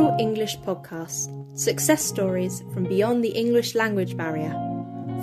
Natural 0.00 0.18
English 0.18 0.58
Podcast 0.60 1.28
Success 1.58 2.02
Stories 2.02 2.64
from 2.72 2.84
Beyond 2.84 3.22
the 3.22 3.28
English 3.28 3.74
Language 3.74 4.16
Barrier. 4.16 4.52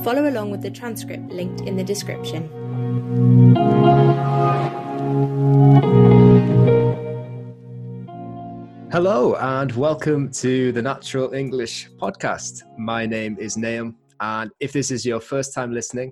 Follow 0.03 0.29
along 0.29 0.51
with 0.51 0.61
the 0.61 0.69
transcript 0.69 1.31
linked 1.31 1.61
in 1.61 1.75
the 1.75 1.83
description. 1.83 2.47
Hello, 8.91 9.33
and 9.37 9.71
welcome 9.71 10.29
to 10.33 10.71
the 10.71 10.81
Natural 10.83 11.33
English 11.33 11.89
Podcast. 11.99 12.61
My 12.77 13.07
name 13.07 13.35
is 13.39 13.57
Naam, 13.57 13.95
and 14.19 14.51
if 14.59 14.73
this 14.73 14.91
is 14.91 15.03
your 15.03 15.19
first 15.19 15.55
time 15.55 15.73
listening, 15.73 16.11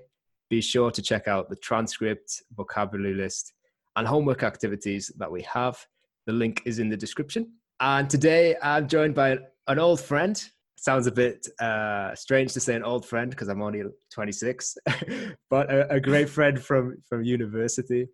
be 0.50 0.60
sure 0.60 0.90
to 0.90 1.04
check 1.04 1.28
out 1.28 1.50
the 1.52 1.56
transcript, 1.58 2.42
vocabulary 2.58 3.14
list, 3.14 3.54
and 3.96 4.08
homework 4.08 4.42
activities 4.42 5.12
that 5.20 5.32
we 5.32 5.44
have. 5.44 5.78
The 6.26 6.34
link 6.34 6.64
is 6.66 6.80
in 6.80 6.90
the 6.90 6.98
description. 6.98 7.52
And 7.82 8.10
today 8.10 8.56
I'm 8.62 8.88
joined 8.88 9.16
by 9.16 9.38
an 9.68 9.80
old 9.80 10.00
friend. 10.00 10.42
Sounds 10.78 11.08
a 11.08 11.12
bit 11.12 11.46
uh, 11.60 12.16
strange 12.16 12.54
to 12.54 12.62
say 12.62 12.74
an 12.74 12.84
old 12.84 13.06
friend 13.06 13.30
because 13.30 13.50
I'm 13.50 13.62
only 13.62 13.84
26, 14.14 14.78
but 15.50 15.70
a, 15.70 15.96
a, 15.96 16.00
great 16.00 16.30
friend 16.30 16.62
from 16.62 16.96
from 17.10 17.24
university. 17.24 18.08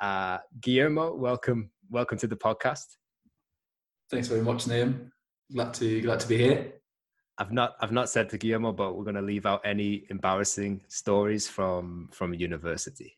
Uh, 0.00 0.38
Guillermo, 0.60 1.14
welcome, 1.14 1.70
welcome 1.90 2.16
to 2.18 2.28
the 2.28 2.36
podcast. 2.36 2.84
Thanks 4.08 4.28
very 4.28 4.42
much, 4.42 4.66
Naam. 4.66 5.10
Glad 5.52 5.74
to 5.74 6.00
glad 6.02 6.20
to 6.20 6.28
be 6.28 6.38
here. 6.38 6.72
I've 7.38 7.50
not 7.50 7.74
I've 7.80 7.92
not 7.92 8.08
said 8.08 8.28
to 8.30 8.38
Guillermo, 8.38 8.70
but 8.72 8.94
we're 8.94 9.04
going 9.04 9.16
to 9.16 9.22
leave 9.22 9.46
out 9.46 9.62
any 9.64 10.04
embarrassing 10.10 10.82
stories 10.86 11.48
from 11.48 12.08
from 12.12 12.34
university. 12.34 13.16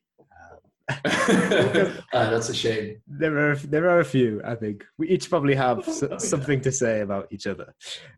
Uh, 0.89 1.01
that's 2.13 2.49
a 2.49 2.55
shame. 2.55 3.01
There 3.07 3.51
are 3.51 3.57
there 3.57 3.89
are 3.89 4.01
a 4.01 4.05
few. 4.05 4.41
I 4.45 4.55
think 4.55 4.85
we 4.99 5.09
each 5.09 5.31
probably 5.31 5.55
have 5.55 5.85
oh, 5.87 6.19
something 6.19 6.59
yeah. 6.59 6.65
to 6.65 6.73
say 6.73 7.01
about 7.01 7.29
each 7.31 7.47
other. 7.47 7.75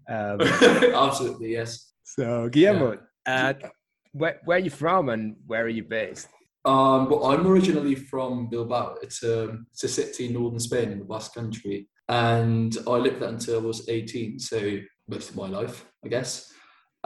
Um, 0.09 0.41
Absolutely, 0.41 1.53
yes. 1.53 1.93
So 2.05 2.49
Guillermo, 2.49 2.99
yeah. 3.27 3.53
uh, 3.63 3.69
where 4.13 4.41
where 4.45 4.57
are 4.59 4.61
you 4.61 4.71
from 4.71 5.09
and 5.09 5.37
where 5.47 5.65
are 5.65 5.69
you 5.69 5.85
based? 5.85 6.29
Um, 6.65 7.09
well, 7.09 7.27
I'm 7.27 7.47
originally 7.47 7.95
from 7.95 8.49
Bilbao. 8.49 8.97
It's 9.03 9.23
a 9.23 9.59
it's 9.73 9.85
a 9.85 9.89
city 9.89 10.27
in 10.27 10.35
northern 10.35 10.59
Spain 10.59 10.91
in 10.91 10.99
the 10.99 11.05
Basque 11.05 11.35
Country, 11.35 11.89
and 12.09 12.77
I 12.87 12.97
lived 12.97 13.21
there 13.21 13.29
until 13.29 13.61
I 13.61 13.63
was 13.63 13.89
18. 13.89 14.39
So 14.41 14.79
most 15.09 15.31
of 15.31 15.37
my 15.37 15.49
life, 15.49 15.87
I 16.05 16.09
guess. 16.09 16.53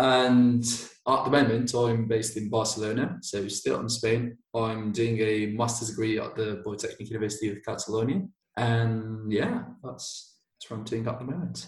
And 0.00 0.64
at 1.06 1.24
the 1.24 1.30
moment, 1.30 1.74
I'm 1.74 2.08
based 2.08 2.38
in 2.38 2.48
Barcelona, 2.48 3.18
so 3.20 3.46
still 3.48 3.80
in 3.80 3.88
Spain. 3.90 4.38
I'm 4.56 4.92
doing 4.92 5.18
a 5.20 5.46
master's 5.48 5.90
degree 5.90 6.18
at 6.18 6.34
the 6.34 6.62
Polytechnic 6.64 7.10
University 7.10 7.50
of 7.50 7.58
Catalonia. 7.62 8.22
And 8.56 9.30
yeah, 9.30 9.64
that's, 9.84 10.38
that's 10.54 10.70
what 10.70 10.78
I'm 10.78 10.84
doing 10.84 11.06
at 11.06 11.18
the 11.18 11.26
moment. 11.26 11.66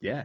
Yeah. 0.00 0.24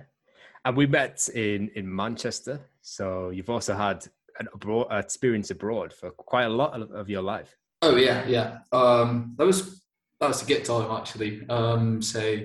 And 0.66 0.75
we 0.75 0.88
met 0.88 1.30
in, 1.36 1.69
in 1.75 1.95
Manchester. 1.95 2.61
So 2.81 3.30
you've 3.30 3.52
also 3.52 3.75
had 3.75 4.08
an 4.39 4.47
abroad 4.52 4.88
experience 4.89 5.52
abroad 5.52 5.93
for 5.93 6.09
quite 6.09 6.45
a 6.45 6.49
lot 6.49 6.81
of, 6.81 6.89
of 6.89 7.09
your 7.09 7.21
life. 7.21 7.55
Oh 7.83 7.95
yeah, 7.95 8.25
yeah. 8.27 8.59
Um, 8.71 9.36
that 9.38 9.45
was 9.45 9.83
that 10.19 10.30
was 10.30 10.41
a 10.41 10.45
good 10.45 10.66
time 10.66 10.89
actually. 10.91 11.47
Um, 11.47 12.02
so 12.02 12.39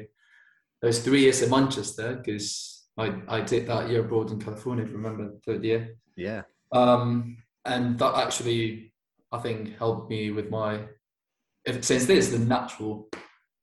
those 0.83 1.01
three 1.01 1.23
years 1.23 1.43
in 1.43 1.51
Manchester 1.51 2.17
because 2.17 2.74
I, 2.97 3.15
I 3.29 3.41
did 3.41 3.67
that 3.67 3.89
year 3.89 4.01
abroad 4.01 4.31
in 4.31 4.41
California, 4.41 4.85
if 4.85 4.91
you 4.91 4.97
remember, 4.97 5.33
third 5.45 5.65
year. 5.65 5.97
Yeah. 6.17 6.43
Um, 6.73 7.39
and 7.65 7.99
that 7.99 8.15
actually, 8.15 8.93
I 9.33 9.39
think, 9.39 9.77
helped 9.79 10.11
me 10.11 10.31
with 10.31 10.51
my, 10.51 10.81
if, 11.65 11.85
since 11.85 12.07
this 12.07 12.27
is 12.27 12.39
the 12.39 12.45
natural 12.45 13.09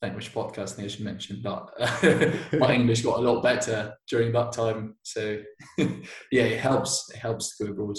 language 0.01 0.33
podcasting, 0.33 0.83
as 0.83 0.99
you 0.99 1.05
mentioned, 1.05 1.43
that 1.43 2.49
my 2.59 2.73
English 2.73 3.03
got 3.03 3.19
a 3.19 3.21
lot 3.21 3.41
better 3.41 3.93
during 4.09 4.31
that 4.33 4.51
time. 4.51 4.95
So, 5.03 5.41
yeah, 5.77 6.43
it 6.43 6.59
helps. 6.59 7.09
It 7.13 7.17
helps 7.17 7.57
to 7.57 7.65
go 7.65 7.71
abroad. 7.71 7.97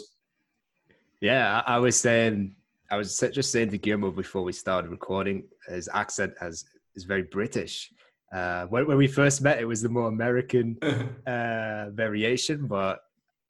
Yeah, 1.21 1.63
I, 1.67 1.77
I 1.77 1.79
was 1.79 1.99
saying, 1.99 2.57
I 2.91 2.97
was 2.97 3.17
just 3.33 3.53
saying 3.53 3.71
to 3.71 3.79
Guillermo 3.79 4.11
before 4.11 4.43
we 4.43 4.53
started 4.53 4.91
recording, 4.91 5.45
his 5.69 5.89
accent 5.95 6.35
has 6.41 6.65
is 6.95 7.05
very 7.05 7.23
British. 7.23 7.91
Uh, 8.33 8.67
when, 8.67 8.87
when 8.87 8.97
we 8.97 9.07
first 9.07 9.43
met, 9.43 9.61
it 9.61 9.67
was 9.67 9.83
the 9.83 9.89
more 9.89 10.09
American 10.09 10.79
uh, 11.27 11.91
variation, 11.91 12.67
but 12.67 13.01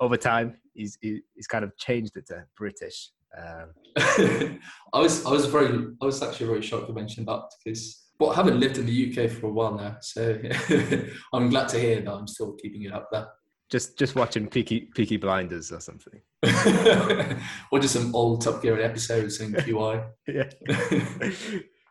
over 0.01 0.17
time, 0.17 0.57
he's 0.75 0.99
he's 1.01 1.47
kind 1.47 1.65
of 1.65 1.77
changed 1.77 2.17
it 2.17 2.27
to 2.27 2.45
British. 2.57 3.11
Um, 3.39 3.69
I 4.93 4.99
was 4.99 5.25
I 5.25 5.31
was 5.31 5.47
very 5.47 5.87
I 6.03 6.05
was 6.05 6.23
actually 6.23 6.47
very 6.47 6.63
shocked 6.63 6.89
to 6.89 6.93
mention 6.93 7.25
that 7.27 7.43
because 7.65 8.07
well, 8.19 8.31
I 8.31 8.35
haven't 8.35 8.61
lived 8.61 8.79
in 8.79 8.87
the 8.87 9.11
UK 9.11 9.31
for 9.31 9.47
a 9.47 9.53
while 9.53 9.75
now, 9.75 9.97
so 10.01 10.39
I'm 11.33 11.49
glad 11.49 11.69
to 11.71 11.79
hear 11.79 12.01
that 12.01 12.13
I'm 12.13 12.27
still 12.27 12.53
keeping 12.55 12.83
it 12.83 12.93
up 12.93 13.09
there. 13.13 13.29
Just 13.71 13.97
just 13.97 14.17
watching 14.17 14.49
Peaky 14.49 14.89
Peaky 14.95 15.17
Blinders 15.17 15.71
or 15.73 15.81
something, 15.81 16.21
or 17.71 17.79
just 17.79 17.95
some 17.95 18.15
old 18.15 18.43
Top 18.43 18.61
Gear 18.63 18.83
episodes 18.83 19.41
in 19.41 19.53
QI. 19.53 20.05
yeah, 20.27 20.51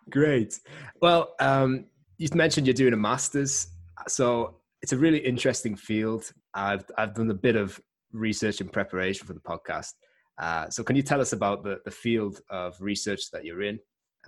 great. 0.10 0.60
Well, 1.02 1.34
um, 1.40 1.86
you 2.22 2.30
mentioned 2.36 2.68
you're 2.68 2.76
doing 2.76 2.94
a 2.94 2.98
master's, 2.98 3.68
so 4.08 4.58
it's 4.84 4.94
a 4.94 4.98
really 4.98 5.18
interesting 5.18 5.76
field. 5.76 6.32
I've 6.54 6.86
I've 6.96 7.16
done 7.16 7.32
a 7.32 7.40
bit 7.48 7.56
of 7.56 7.82
research 8.14 8.62
and 8.62 8.72
preparation 8.72 9.26
for 9.26 9.34
the 9.34 9.40
podcast. 9.40 9.94
Uh, 10.38 10.70
so 10.70 10.84
can 10.84 10.96
you 10.96 11.02
tell 11.02 11.20
us 11.20 11.34
about 11.34 11.64
the, 11.64 11.80
the 11.84 11.90
field 11.92 12.40
of 12.52 12.80
research 12.80 13.32
that 13.32 13.44
you're 13.44 13.64
in? 13.64 13.80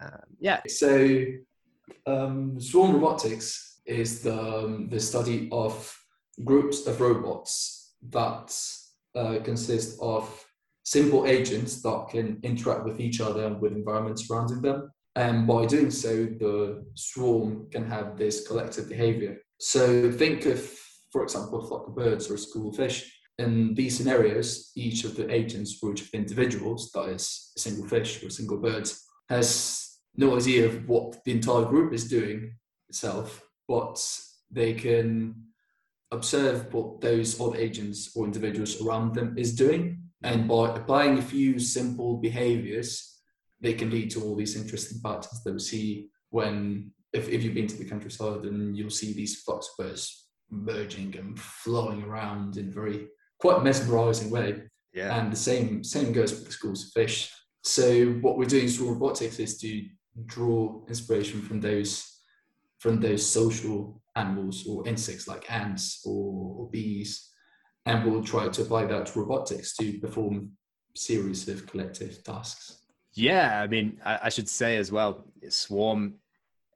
Um, 0.02 0.22
yeah. 0.40 0.62
So 0.68 1.24
um, 2.08 2.60
swarm 2.60 2.94
robotics 2.94 3.82
is 3.86 4.22
the 4.24 4.42
um, 4.42 4.90
the 4.90 5.00
study 5.00 5.50
of 5.52 5.96
groups 6.44 6.88
of 6.88 7.00
robots 7.00 7.94
that 8.10 8.58
uh, 9.16 9.38
consist 9.44 10.00
of 10.02 10.44
simple 10.84 11.28
agents 11.28 11.84
that 11.84 12.08
can 12.10 12.40
interact 12.42 12.86
with 12.86 13.00
each 13.00 13.22
other 13.22 13.46
and 13.46 13.62
with 13.62 13.74
environments 13.74 14.28
surrounding 14.28 14.64
them. 14.64 14.92
And 15.16 15.46
by 15.46 15.66
doing 15.66 15.92
so, 15.92 16.26
the 16.26 16.86
swarm 16.96 17.68
can 17.72 17.86
have 17.88 18.18
this 18.18 18.48
collective 18.48 18.90
behavior. 18.90 19.38
So 19.60 20.12
think 20.12 20.46
of, 20.46 20.60
for 21.12 21.24
example, 21.24 21.60
a 21.64 21.68
flock 21.68 21.88
of 21.88 21.96
birds 21.96 22.30
or 22.30 22.36
a 22.36 22.38
school 22.38 22.70
of 22.70 22.76
fish. 22.76 23.20
In 23.38 23.74
these 23.74 23.98
scenarios, 23.98 24.72
each 24.76 25.06
of 25.06 25.16
the 25.16 25.32
agents 25.32 25.82
of 25.84 25.96
the 25.96 26.10
individuals, 26.14 26.92
that 26.94 27.10
is 27.10 27.52
a 27.56 27.60
single 27.60 27.88
fish 27.88 28.24
or 28.24 28.28
a 28.28 28.32
single 28.32 28.58
bird, 28.58 28.90
has 29.30 30.00
no 30.16 30.36
idea 30.38 30.66
of 30.66 30.88
what 30.88 31.24
the 31.24 31.32
entire 31.32 31.66
group 31.66 31.94
is 31.94 32.08
doing 32.10 32.56
itself, 32.90 33.44
but 33.68 34.04
they 34.52 34.74
can 34.74 35.36
observe 36.12 36.72
what 36.74 37.02
those 37.02 37.40
other 37.42 37.58
agents 37.58 38.12
or 38.16 38.26
individuals 38.26 38.82
around 38.82 39.16
them 39.16 39.36
is 39.38 39.56
doing. 39.56 40.00
And 40.24 40.48
by 40.48 40.76
applying 40.76 41.18
a 41.18 41.24
few 41.24 41.60
simple 41.60 42.18
behaviors, 42.18 43.13
they 43.64 43.74
can 43.74 43.90
lead 43.90 44.12
to 44.12 44.22
all 44.22 44.36
these 44.36 44.56
interesting 44.56 45.00
patterns 45.02 45.42
that 45.44 45.54
we 45.54 45.60
see 45.60 46.10
when 46.30 46.92
if, 47.14 47.30
if 47.30 47.42
you've 47.42 47.54
been 47.54 47.68
to 47.68 47.78
the 47.78 47.90
countryside 47.90 48.44
and 48.44 48.78
you'll 48.78 48.90
see 48.90 49.14
these 49.14 49.42
flocks 49.42 49.70
of 49.70 49.86
birds 49.86 50.28
merging 50.52 51.16
and 51.18 51.40
flowing 51.40 52.04
around 52.04 52.58
in 52.58 52.72
very 52.72 53.08
quite 53.40 53.64
mesmerizing 53.64 54.30
way. 54.30 54.64
Yeah. 54.94 55.18
And 55.18 55.32
the 55.32 55.38
same 55.38 55.84
same 55.84 56.12
goes 56.12 56.32
with 56.32 56.46
the 56.46 56.52
schools 56.52 56.86
of 56.86 56.92
fish. 56.92 57.32
So 57.64 58.08
what 58.22 58.38
we're 58.38 58.46
doing 58.46 58.68
through 58.68 58.94
robotics 58.94 59.40
is 59.40 59.58
to 59.60 59.86
draw 60.26 60.84
inspiration 60.88 61.42
from 61.42 61.62
those 61.62 62.06
from 62.80 63.00
those 63.00 63.26
social 63.26 64.02
animals 64.16 64.68
or 64.68 64.86
insects 64.88 65.28
like 65.28 65.50
ants 65.50 66.02
or, 66.06 66.56
or 66.58 66.70
bees, 66.70 67.32
and 67.86 68.04
we'll 68.04 68.24
try 68.24 68.50
to 68.50 68.62
apply 68.62 68.86
that 68.86 69.06
to 69.08 69.20
robotics 69.20 69.76
to 69.78 70.00
perform 70.00 70.52
series 70.96 71.48
of 71.48 71.66
collective 71.66 72.24
tasks. 72.24 72.83
Yeah, 73.14 73.62
I 73.62 73.68
mean, 73.68 74.00
I, 74.04 74.20
I 74.24 74.30
should 74.30 74.50
say 74.50 74.78
as 74.78 74.92
well, 74.92 75.26
swarm. 75.50 76.16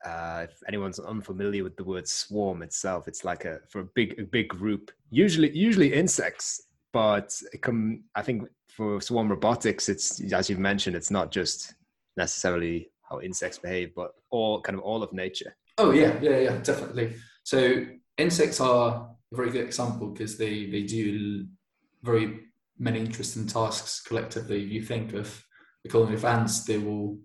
Uh, 0.06 0.46
if 0.50 0.62
anyone's 0.68 1.00
unfamiliar 1.00 1.64
with 1.64 1.76
the 1.76 1.84
word 1.84 2.08
swarm 2.08 2.62
itself, 2.62 3.08
it's 3.08 3.26
like 3.26 3.46
a 3.46 3.60
for 3.68 3.80
a 3.82 3.86
big 3.96 4.20
a 4.20 4.24
big 4.24 4.48
group, 4.48 4.92
usually 5.10 5.52
usually 5.58 5.94
insects, 5.94 6.64
but 6.94 7.34
come. 7.62 8.04
I 8.16 8.22
think 8.22 8.48
for 8.68 9.02
swarm 9.02 9.30
robotics, 9.30 9.90
it's 9.90 10.22
as 10.32 10.50
you've 10.50 10.60
mentioned, 10.60 10.96
it's 10.96 11.12
not 11.12 11.32
just 11.32 11.74
necessarily 12.16 12.92
how 13.10 13.20
insects 13.22 13.58
behave, 13.58 13.96
but 13.96 14.12
all 14.30 14.62
kind 14.62 14.78
of 14.78 14.84
all 14.84 15.02
of 15.02 15.12
nature. 15.14 15.56
Oh 15.80 15.92
yeah, 15.92 16.20
yeah, 16.22 16.38
yeah, 16.38 16.58
definitely. 16.58 17.16
So 17.44 17.86
insects 18.18 18.62
are 18.62 19.10
a 19.32 19.36
very 19.36 19.50
good 19.50 19.66
example 19.66 20.10
because 20.10 20.38
they 20.38 20.68
they 20.68 20.84
do 20.84 21.48
very 22.04 22.42
many 22.78 23.00
interesting 23.00 23.48
tasks 23.48 24.02
collectively. 24.02 24.60
You 24.60 24.84
think 24.84 25.14
of 25.14 25.44
the 25.88 25.92
colony 25.92 26.16
of 26.16 26.26
ants, 26.26 26.64
they 26.66 26.78
will 26.78 27.18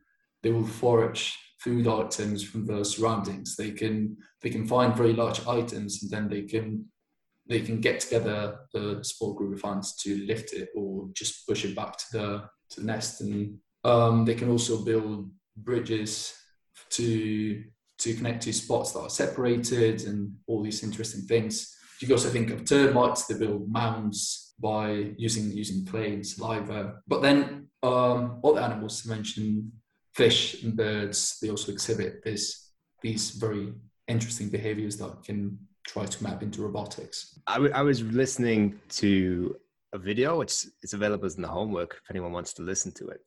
they 0.43 0.51
will 0.51 0.67
forage 0.67 1.37
food 1.59 1.87
items 1.87 2.43
from 2.43 2.67
the 2.67 2.85
surroundings. 2.85 3.57
They 3.57 3.71
can 3.71 4.17
they 4.41 4.51
can 4.51 4.67
find 4.67 4.97
very 4.97 5.13
large 5.13 5.47
items 5.47 6.03
and 6.03 6.11
then 6.11 6.29
they 6.29 6.43
can 6.43 6.87
they 7.49 7.61
can 7.61 7.81
get 7.81 8.01
together 8.01 8.61
the 8.73 9.01
small 9.03 9.35
group 9.35 9.59
of 9.59 9.65
ants 9.65 9.97
to 10.03 10.25
lift 10.27 10.53
it 10.53 10.69
or 10.77 11.09
just 11.15 11.47
push 11.47 11.65
it 11.65 11.75
back 11.75 11.97
to 11.99 12.05
the 12.13 12.43
to 12.71 12.81
the 12.81 12.87
nest. 12.87 13.21
And 13.21 13.59
um, 13.85 14.25
they 14.25 14.35
can 14.35 14.51
also 14.51 14.85
build 14.85 15.31
bridges 15.57 16.35
to 16.91 17.63
to 17.99 18.15
connect 18.15 18.43
to 18.43 18.53
spots 18.53 18.93
that 18.93 19.01
are 19.01 19.11
separated 19.11 20.03
and 20.03 20.35
all 20.47 20.63
these 20.63 20.83
interesting 20.83 21.23
things. 21.23 21.77
You 22.01 22.09
can 22.09 22.15
also 22.15 22.31
think 22.31 22.51
of 22.51 22.65
termites 22.65 23.27
that 23.27 23.39
build 23.39 23.71
mounds 23.71 24.55
by 24.59 25.13
using 25.17 25.53
using 25.53 25.87
clay 25.87 26.15
and 26.15 26.27
saliva. 26.27 26.95
But 27.07 27.23
then 27.23 27.62
um, 27.83 28.41
other 28.45 28.61
animals 28.61 29.05
mentioned 29.07 29.71
fish 30.15 30.63
and 30.63 30.77
birds, 30.77 31.39
they 31.41 31.51
also 31.51 31.73
exhibit 31.73 32.23
this 32.23 32.71
these 33.03 33.33
very 33.33 33.73
interesting 34.07 34.49
behaviors 34.49 34.97
that 34.97 35.25
can 35.25 35.59
try 35.87 36.05
to 36.07 36.23
map 36.23 36.43
into 36.43 36.63
robotics. 36.63 37.41
I, 37.49 37.55
w- 37.55 37.73
I 37.75 37.83
was 37.83 38.03
listening 38.03 38.79
to 38.91 39.57
a 39.93 39.99
video, 39.99 40.39
which 40.39 40.67
is 40.83 40.95
available 40.95 41.27
as 41.27 41.35
in 41.35 41.43
the 41.43 41.49
homework 41.49 41.95
if 41.95 42.11
anyone 42.11 42.33
wants 42.33 42.53
to 42.55 42.63
listen 42.63 42.93
to 42.93 43.09
it. 43.09 43.21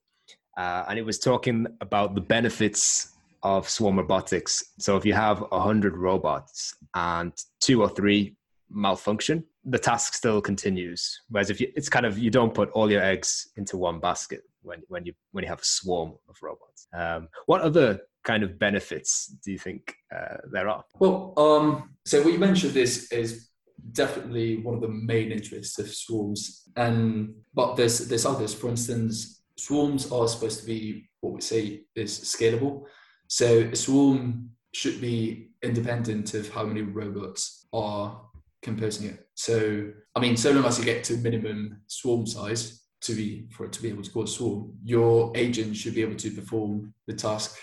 Uh, 0.57 0.86
and 0.88 0.98
it 0.98 1.06
was 1.06 1.19
talking 1.19 1.68
about 1.81 2.16
the 2.16 2.22
benefits 2.22 3.12
of 3.44 3.69
swarm 3.69 3.98
robotics. 3.98 4.72
So 4.80 4.96
if 4.96 5.06
you 5.06 5.13
have 5.13 5.44
a 5.52 5.60
hundred 5.60 5.98
robots 5.98 6.74
and 6.96 7.34
two 7.60 7.81
or 7.81 7.90
three 7.90 8.38
malfunction, 8.69 9.44
the 9.66 9.80
task 9.80 10.14
still 10.14 10.42
continues. 10.42 11.22
Whereas 11.30 11.50
if 11.50 11.60
you, 11.60 11.72
it's 11.76 11.90
kind 11.90 12.06
of 12.06 12.18
you 12.18 12.30
don't 12.30 12.54
put 12.54 12.70
all 12.72 12.92
your 12.92 13.02
eggs 13.02 13.50
into 13.58 13.78
one 13.78 14.00
basket 14.00 14.42
when 14.62 14.82
when 14.88 15.06
you 15.06 15.14
when 15.32 15.44
you 15.44 15.50
have 15.50 15.62
a 15.62 15.66
swarm 15.66 16.14
of 16.30 16.38
robots. 16.42 16.88
Um, 16.94 17.28
what 17.46 17.62
other 17.62 18.02
kind 18.24 18.44
of 18.44 18.58
benefits 18.60 19.28
do 19.44 19.52
you 19.52 19.58
think 19.58 19.96
uh, 20.16 20.38
there 20.52 20.70
are? 20.70 20.84
Well, 21.00 21.34
um, 21.38 21.96
so 22.06 22.22
what 22.22 22.34
you 22.34 22.40
mentioned 22.40 22.74
this 22.74 23.12
is 23.12 23.50
definitely 23.92 24.58
one 24.58 24.76
of 24.76 24.82
the 24.82 24.88
main 24.88 25.32
interests 25.32 25.80
of 25.80 25.88
swarms, 25.90 26.64
and 26.76 27.34
but 27.54 27.76
there's 27.76 28.08
there's 28.08 28.26
others. 28.26 28.54
For 28.54 28.70
instance, 28.70 29.44
swarms 29.58 30.12
are 30.12 30.28
supposed 30.28 30.60
to 30.60 30.66
be 30.66 31.10
what 31.22 31.34
we 31.34 31.42
say 31.42 31.82
is 31.96 32.20
scalable. 32.20 32.84
So 33.28 33.62
a 33.72 33.76
swarm 33.76 34.52
should 34.74 35.02
be 35.02 35.50
independent 35.64 36.34
of 36.34 36.50
how 36.50 36.64
many 36.66 36.82
robots 36.82 37.66
are 37.74 38.22
composing 38.66 39.08
it. 39.10 39.28
So 39.36 39.92
I 40.16 40.20
mean, 40.20 40.36
so 40.36 40.52
long 40.52 40.66
as 40.66 40.78
you 40.80 40.84
get 40.84 41.04
to 41.06 41.18
minimum 41.18 41.82
swarm 41.88 42.26
size 42.26 42.82
to 43.02 43.14
be 43.14 43.48
for 43.52 43.66
it 43.66 43.74
to 43.74 43.82
be 43.82 43.90
able 43.90 44.04
to 44.04 44.24
a 44.24 44.28
swarm, 44.28 44.74
your 44.84 45.32
agent 45.36 45.78
should 45.78 45.96
be 45.96 46.02
able 46.02 46.16
to 46.16 46.32
perform 46.32 46.94
the 47.08 47.14
task 47.14 47.58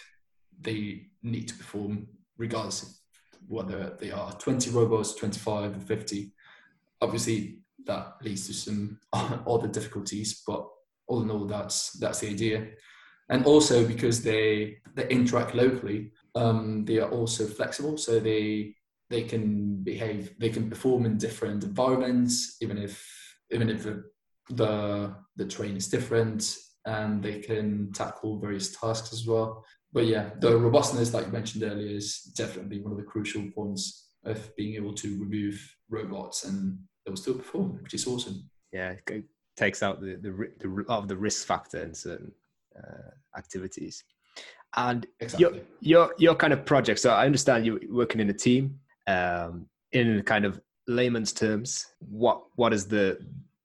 they 0.60 1.06
need 1.22 1.48
to 1.48 1.54
perform, 1.56 2.06
regardless 2.38 2.82
of 2.82 2.88
whether 3.48 3.96
they 4.00 4.12
are 4.12 4.32
20 4.32 4.70
robots, 4.70 5.14
25 5.14 5.76
or 5.76 5.80
50. 5.80 6.32
Obviously, 7.00 7.58
that 7.84 8.14
leads 8.22 8.46
to 8.46 8.54
some 8.54 8.98
other 9.12 9.68
difficulties, 9.68 10.42
but 10.46 10.66
all 11.08 11.22
in 11.22 11.30
all, 11.30 11.46
that's 11.46 11.92
that's 11.98 12.20
the 12.20 12.30
idea. 12.30 12.68
And 13.28 13.44
also 13.44 13.86
because 13.86 14.22
they 14.22 14.76
they 14.94 15.08
interact 15.08 15.54
locally, 15.54 16.12
um, 16.34 16.84
they 16.84 16.98
are 16.98 17.10
also 17.10 17.46
flexible, 17.46 17.96
so 17.96 18.20
they 18.20 18.74
they 19.12 19.22
can 19.22 19.82
behave, 19.84 20.34
they 20.40 20.50
can 20.50 20.68
perform 20.68 21.06
in 21.06 21.18
different 21.18 21.62
environments, 21.62 22.56
even 22.60 22.78
if 22.78 22.94
even 23.52 23.68
if 23.70 23.84
the 23.84 24.02
the, 24.50 25.14
the 25.36 25.46
terrain 25.46 25.76
is 25.76 25.88
different, 25.88 26.56
and 26.84 27.22
they 27.22 27.38
can 27.38 27.92
tackle 27.92 28.40
various 28.40 28.74
tasks 28.74 29.12
as 29.12 29.24
well 29.26 29.64
but 29.92 30.06
yeah, 30.06 30.30
the 30.40 30.56
robustness 30.56 31.10
that 31.10 31.26
you 31.26 31.32
mentioned 31.32 31.64
earlier 31.64 31.94
is 31.94 32.22
definitely 32.36 32.80
one 32.80 32.92
of 32.92 32.98
the 32.98 33.04
crucial 33.04 33.44
points 33.54 34.08
of 34.24 34.54
being 34.56 34.74
able 34.74 34.94
to 34.94 35.20
remove 35.20 35.60
robots 35.90 36.44
and 36.44 36.78
they 37.04 37.10
will 37.10 37.16
still 37.16 37.34
perform, 37.34 37.78
which 37.82 37.94
is 37.94 38.06
awesome. 38.06 38.48
Yeah, 38.72 38.94
it 39.06 39.24
takes 39.56 39.82
out 39.82 40.00
the 40.00 40.16
the, 40.16 40.50
the 40.60 40.84
of 40.88 41.08
the 41.08 41.16
risk 41.16 41.46
factor 41.46 41.82
in 41.82 41.94
certain 41.94 42.32
uh, 42.76 43.10
activities. 43.36 44.04
And 44.74 45.06
exactly. 45.20 45.58
your 45.58 45.62
your 45.80 46.14
your 46.16 46.34
kind 46.34 46.54
of 46.54 46.64
project. 46.64 47.00
So 47.00 47.10
I 47.10 47.26
understand 47.26 47.66
you're 47.66 47.80
working 47.90 48.20
in 48.20 48.30
a 48.30 48.34
team. 48.34 48.80
Um, 49.06 49.66
in 49.92 50.22
kind 50.22 50.44
of 50.44 50.60
layman's 50.86 51.32
terms, 51.32 51.86
what 51.98 52.42
what 52.56 52.72
is 52.72 52.86
the 52.86 53.18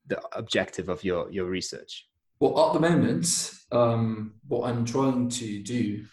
the 0.08 0.22
objective 0.34 0.90
of 0.90 1.04
your 1.04 1.32
your 1.32 1.46
research? 1.46 2.08
Well, 2.40 2.68
at 2.68 2.74
the 2.74 2.80
moment, 2.80 3.52
um, 3.72 4.36
what 4.48 4.70
I'm 4.70 4.86
trying 4.86 5.30
to 5.30 5.64
do 5.64 6.06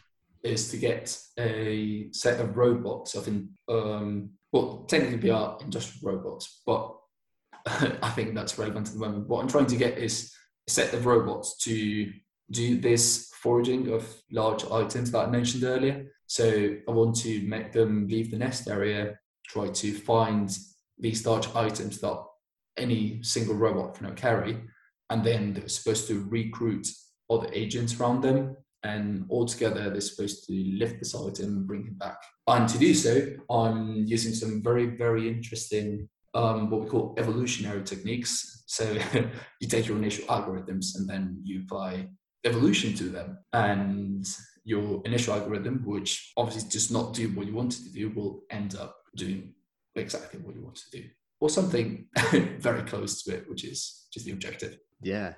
is 0.43 0.71
to 0.71 0.77
get 0.77 1.17
a 1.39 2.09
set 2.13 2.41
of 2.41 2.57
robots. 2.57 3.17
I 3.17 3.21
think, 3.21 3.47
um, 3.69 4.31
well, 4.53 4.85
technically 4.89 5.19
they 5.19 5.31
are 5.31 5.59
industrial 5.61 6.15
robots, 6.15 6.63
but 6.67 6.97
I 7.67 8.11
think 8.11 8.35
that's 8.35 8.59
relevant 8.59 8.89
at 8.89 8.95
the 8.95 9.01
moment. 9.01 9.29
What 9.29 9.43
I'm 9.43 9.49
trying 9.49 9.67
to 9.67 9.77
get 9.77 9.99
is 9.99 10.33
a 10.69 10.71
set 10.71 10.95
of 10.95 11.07
robots 11.07 11.57
to 11.59 12.11
do 12.51 12.79
this 12.79 13.31
foraging 13.43 13.93
of 13.93 14.07
large 14.31 14.65
items 14.71 15.11
that 15.11 15.27
I 15.27 15.31
mentioned 15.31 15.65
earlier. 15.65 16.07
So 16.27 16.77
I 16.89 16.91
want 16.91 17.17
to 17.17 17.43
make 17.47 17.73
them 17.73 18.09
leave 18.09 18.31
the 18.31 18.39
nest 18.39 18.69
area, 18.69 19.19
try 19.47 19.69
to 19.69 19.93
find 19.93 20.51
these 20.99 21.27
large 21.27 21.49
items 21.55 22.01
that 22.01 22.19
any 22.77 23.23
single 23.23 23.55
robot 23.55 23.95
cannot 23.95 24.17
carry, 24.17 24.61
and 25.11 25.25
then 25.25 25.53
they're 25.53 25.69
supposed 25.69 26.09
to 26.09 26.25
recruit 26.29 26.89
other 27.31 27.49
agents 27.53 27.99
around 27.99 28.23
them 28.23 28.57
and 28.85 29.25
altogether 29.31 29.91
they're 29.91 30.01
supposed 30.01 30.47
to 30.47 30.53
lift 30.79 30.99
this 30.99 31.15
item 31.15 31.57
and 31.57 31.67
bring 31.67 31.87
it 31.87 31.99
back. 31.99 32.19
And 32.47 32.69
to 32.69 32.79
do 32.79 32.95
so, 32.95 33.27
I'm 33.51 34.05
using 34.05 34.35
some 34.35 34.63
very, 34.63 34.87
very 34.87 35.27
interesting 35.27 36.09
um, 36.35 36.71
what 36.71 36.83
we 36.83 36.89
call 36.89 37.15
evolutionary 37.17 37.83
techniques. 37.83 38.65
So 38.67 38.97
you 39.61 39.69
take 39.69 39.87
your 39.87 39.97
initial 39.97 40.27
algorithms 40.27 40.97
and 40.97 41.09
then 41.09 41.41
you 41.43 41.63
apply 41.63 42.09
evolution 42.45 42.95
to 42.95 43.05
them. 43.05 43.39
And 43.53 44.27
your 44.65 45.03
initial 45.05 45.35
algorithm, 45.35 45.83
which 45.85 46.33
obviously 46.37 46.69
does 46.71 46.91
not 46.91 47.13
do 47.13 47.29
what 47.29 47.47
you 47.47 47.55
wanted 47.55 47.85
to 47.85 47.93
do, 47.93 48.11
will 48.11 48.43
end 48.51 48.75
up 48.77 48.97
doing 49.15 49.55
exactly 49.95 50.41
what 50.41 50.55
you 50.55 50.63
want 50.63 50.77
to 50.77 50.91
do. 50.91 51.05
Or 51.41 51.51
something 51.51 52.07
very 52.59 52.83
close 52.83 53.23
to 53.23 53.35
it, 53.35 53.49
which 53.49 53.65
is 53.65 54.07
just 54.13 54.25
the 54.25 54.33
objective. 54.33 54.79
Yeah. 55.03 55.35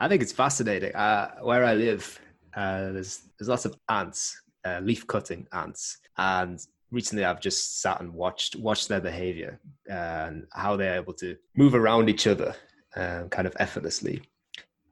I 0.00 0.08
think 0.08 0.22
it's 0.22 0.32
fascinating. 0.32 0.94
Uh, 0.94 1.34
where 1.42 1.64
I 1.64 1.74
live, 1.74 2.18
uh, 2.54 2.92
there's 2.92 3.22
there's 3.38 3.48
lots 3.48 3.66
of 3.66 3.76
ants, 3.90 4.40
uh, 4.64 4.80
leaf 4.82 5.06
cutting 5.06 5.46
ants, 5.52 5.98
and 6.16 6.58
recently 6.90 7.24
I've 7.24 7.40
just 7.40 7.82
sat 7.82 8.00
and 8.00 8.14
watched 8.14 8.56
watched 8.56 8.88
their 8.88 9.00
behavior 9.00 9.60
and 9.86 10.46
how 10.52 10.76
they're 10.76 10.96
able 10.96 11.12
to 11.14 11.36
move 11.54 11.74
around 11.74 12.08
each 12.08 12.26
other 12.26 12.54
um, 12.96 13.28
kind 13.28 13.46
of 13.46 13.54
effortlessly. 13.60 14.22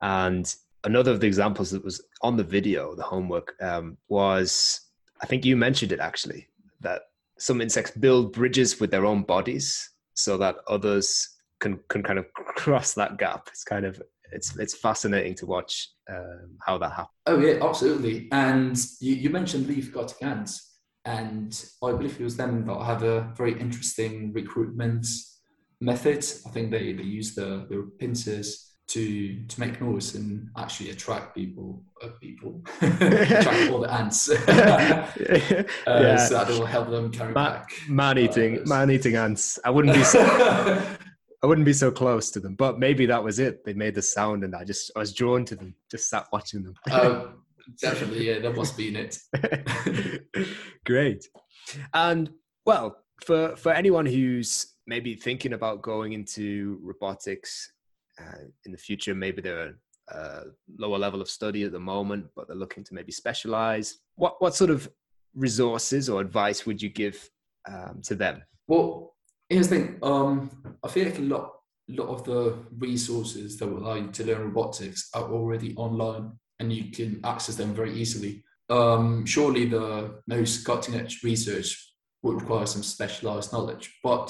And 0.03 0.55
another 0.85 1.13
of 1.13 1.21
the 1.21 1.27
examples 1.27 1.71
that 1.71 1.85
was 1.85 2.03
on 2.23 2.37
the 2.37 2.45
video, 2.45 2.95
the 2.95 3.03
homework, 3.03 3.55
um, 3.63 3.97
was 4.09 4.81
I 5.23 5.27
think 5.27 5.45
you 5.45 5.57
mentioned 5.57 5.93
it 5.93 6.01
actually 6.01 6.49
that 6.81 7.03
some 7.39 7.61
insects 7.61 7.91
build 7.93 8.33
bridges 8.33 8.81
with 8.81 8.91
their 8.91 9.07
own 9.07 9.23
bodies 9.23 9.91
so 10.15 10.37
that 10.39 10.57
others 10.69 11.37
can 11.61 11.81
can 11.89 12.03
kind 12.03 12.19
of 12.19 12.33
cross 12.57 12.95
that 12.95 13.19
gap. 13.19 13.49
It's 13.49 13.65
kind 13.65 13.85
of 13.85 14.01
it's 14.33 14.57
it's 14.59 14.77
fascinating 14.77 15.35
to 15.37 15.47
watch 15.47 15.91
um, 16.11 16.57
how 16.65 16.79
that 16.79 16.91
happens. 16.91 17.17
Oh 17.27 17.39
yeah, 17.39 17.65
absolutely. 17.65 18.29
And 18.33 18.79
you, 19.01 19.15
you 19.15 19.31
mentioned 19.31 19.67
leaf 19.67 19.93
cutting 19.93 20.29
ants, 20.29 20.79
and 21.05 21.65
I 21.83 21.93
believe 21.93 22.21
it 22.21 22.25
was 22.25 22.37
them 22.37 22.67
that 22.67 22.83
have 22.83 23.03
a 23.03 23.33
very 23.37 23.59
interesting 23.59 24.33
recruitment 24.33 25.07
method. 25.81 26.25
I 26.47 26.51
think 26.51 26.71
they, 26.71 26.93
they 26.93 27.03
use 27.03 27.35
the, 27.35 27.67
the 27.69 27.91
pincers 27.99 28.68
to 28.89 29.45
to 29.49 29.61
make 29.61 29.81
noise 29.81 30.15
and 30.15 30.49
actually 30.57 30.91
attract 30.91 31.35
people 31.35 31.83
uh, 32.03 32.09
people 32.21 32.61
attract 32.81 33.71
all 33.71 33.81
the 33.81 33.93
ants 33.93 34.29
uh, 34.49 35.13
yeah. 35.87 36.17
so 36.17 36.35
that 36.35 36.49
will 36.49 36.67
help 36.67 36.89
them 36.89 37.11
carry 37.11 37.33
man, 37.33 37.53
back 37.53 37.71
man 37.89 38.19
eating 38.19 38.59
uh, 38.59 38.63
man 38.65 38.91
eating 38.91 39.15
ants 39.15 39.59
i 39.65 39.71
wouldn't 39.71 39.95
be 39.95 40.03
so 40.03 40.21
I 41.41 41.47
wouldn't 41.47 41.67
be 41.67 41.73
so 41.73 41.93
close 41.93 42.33
to 42.33 42.41
them, 42.41 42.57
but 42.57 42.81
maybe 42.81 43.07
that 43.07 43.23
was 43.23 43.39
it. 43.39 43.65
They 43.65 43.73
made 43.73 43.95
the 43.95 44.03
sound, 44.03 44.43
and 44.43 44.57
I 44.57 44.65
just 44.65 44.91
I 44.97 44.99
was 44.99 45.13
drawn 45.13 45.45
to 45.45 45.55
them. 45.55 45.73
Just 45.89 46.11
sat 46.11 46.27
watching 46.33 46.65
them. 46.65 46.75
Oh, 46.91 47.31
definitely, 47.81 48.27
yeah, 48.27 48.41
that 48.41 48.57
must 48.57 48.77
be 48.77 48.89
in 48.89 48.97
it. 48.97 49.17
Great, 50.85 51.29
and 51.95 52.29
well, 52.67 52.97
for 53.25 53.55
for 53.55 53.73
anyone 53.73 54.05
who's 54.05 54.75
maybe 54.89 55.15
thinking 55.15 55.53
about 55.53 55.81
going 55.81 56.13
into 56.13 56.81
robotics 56.83 57.71
uh, 58.21 58.45
in 58.65 58.73
the 58.73 58.79
future, 58.79 59.15
maybe 59.15 59.43
they're 59.43 59.75
a 60.11 60.45
lower 60.79 60.99
level 60.99 61.21
of 61.21 61.29
study 61.29 61.65
at 61.65 61.73
the 61.73 61.79
moment, 61.79 62.27
but 62.35 62.49
they're 62.49 62.57
looking 62.57 62.85
to 62.85 62.95
maybe 62.95 63.13
specialize. 63.13 63.99
What 64.17 64.41
what 64.41 64.55
sort 64.55 64.71
of 64.71 64.91
resources 65.35 66.09
or 66.09 66.21
advice 66.21 66.67
would 66.67 66.81
you 66.81 66.89
give 66.89 67.31
um, 67.69 68.01
to 68.05 68.15
them? 68.15 68.43
Well, 68.67 69.15
here's 69.49 69.69
the 69.69 69.77
thing. 69.77 69.99
Um, 70.03 70.51
I 70.83 70.89
feel 70.89 71.05
like 71.07 71.19
a 71.19 71.23
lot, 71.23 71.53
lot 71.89 72.09
of 72.09 72.25
the 72.25 72.59
resources 72.79 73.57
that 73.59 73.67
will 73.67 73.79
allow 73.79 73.95
you 73.95 74.09
to 74.09 74.25
learn 74.25 74.43
robotics 74.43 75.09
are 75.15 75.31
already 75.31 75.75
online, 75.77 76.33
and 76.61 76.73
you 76.73 76.91
can 76.91 77.21
access 77.25 77.57
them 77.57 77.75
very 77.75 77.95
easily. 77.95 78.45
Um, 78.71 79.25
surely 79.25 79.65
the 79.67 80.21
most 80.27 80.65
cutting 80.65 80.95
edge 80.95 81.23
research 81.23 81.95
would 82.23 82.43
require 82.43 82.67
some 82.67 82.83
specialized 82.83 83.53
knowledge, 83.53 83.99
but 84.03 84.29